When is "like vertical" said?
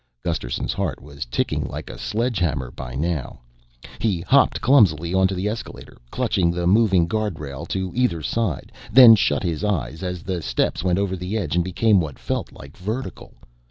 12.51-13.35